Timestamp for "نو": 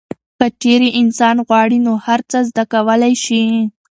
1.85-1.93